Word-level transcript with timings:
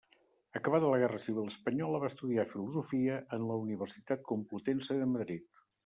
Acabada 0.59 0.87
la 0.93 0.97
Guerra 1.03 1.19
Civil 1.25 1.51
espanyola 1.51 2.01
va 2.05 2.11
estudiar 2.13 2.47
Filosofia 2.55 3.21
en 3.39 3.47
la 3.53 3.61
Universitat 3.69 4.29
Complutense 4.33 5.03
de 5.05 5.15
Madrid. 5.17 5.51